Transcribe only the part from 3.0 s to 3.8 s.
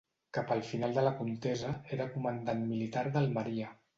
d'Almeria.